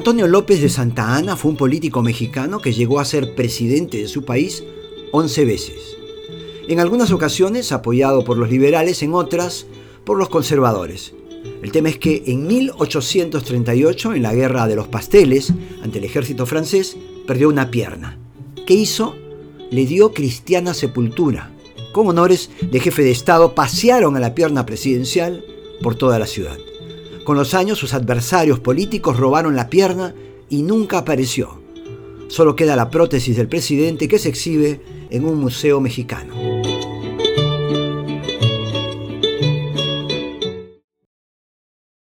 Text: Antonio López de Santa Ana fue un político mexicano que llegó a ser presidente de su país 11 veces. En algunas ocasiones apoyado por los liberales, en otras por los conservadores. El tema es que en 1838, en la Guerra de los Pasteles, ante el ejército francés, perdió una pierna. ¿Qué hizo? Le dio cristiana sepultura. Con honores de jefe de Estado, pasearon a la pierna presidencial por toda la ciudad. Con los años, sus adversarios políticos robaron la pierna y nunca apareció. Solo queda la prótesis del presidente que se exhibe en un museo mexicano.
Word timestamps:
Antonio 0.00 0.26
López 0.28 0.62
de 0.62 0.70
Santa 0.70 1.14
Ana 1.14 1.36
fue 1.36 1.50
un 1.50 1.58
político 1.58 2.00
mexicano 2.00 2.62
que 2.62 2.72
llegó 2.72 3.00
a 3.00 3.04
ser 3.04 3.34
presidente 3.34 3.98
de 3.98 4.08
su 4.08 4.24
país 4.24 4.64
11 5.12 5.44
veces. 5.44 5.94
En 6.68 6.80
algunas 6.80 7.12
ocasiones 7.12 7.70
apoyado 7.70 8.24
por 8.24 8.38
los 8.38 8.48
liberales, 8.48 9.02
en 9.02 9.12
otras 9.12 9.66
por 10.06 10.16
los 10.16 10.30
conservadores. 10.30 11.12
El 11.62 11.70
tema 11.70 11.90
es 11.90 11.98
que 11.98 12.22
en 12.28 12.46
1838, 12.46 14.14
en 14.14 14.22
la 14.22 14.32
Guerra 14.32 14.66
de 14.66 14.76
los 14.76 14.88
Pasteles, 14.88 15.52
ante 15.82 15.98
el 15.98 16.04
ejército 16.04 16.46
francés, 16.46 16.96
perdió 17.26 17.50
una 17.50 17.70
pierna. 17.70 18.18
¿Qué 18.66 18.72
hizo? 18.72 19.14
Le 19.70 19.84
dio 19.84 20.14
cristiana 20.14 20.72
sepultura. 20.72 21.52
Con 21.92 22.08
honores 22.08 22.48
de 22.62 22.80
jefe 22.80 23.02
de 23.02 23.10
Estado, 23.10 23.54
pasearon 23.54 24.16
a 24.16 24.20
la 24.20 24.34
pierna 24.34 24.64
presidencial 24.64 25.44
por 25.82 25.94
toda 25.94 26.18
la 26.18 26.26
ciudad. 26.26 26.56
Con 27.30 27.36
los 27.36 27.54
años, 27.54 27.78
sus 27.78 27.94
adversarios 27.94 28.58
políticos 28.58 29.16
robaron 29.16 29.54
la 29.54 29.70
pierna 29.70 30.16
y 30.48 30.62
nunca 30.62 30.98
apareció. 30.98 31.62
Solo 32.26 32.56
queda 32.56 32.74
la 32.74 32.90
prótesis 32.90 33.36
del 33.36 33.46
presidente 33.46 34.08
que 34.08 34.18
se 34.18 34.28
exhibe 34.28 34.80
en 35.10 35.24
un 35.24 35.38
museo 35.38 35.80
mexicano. 35.80 36.34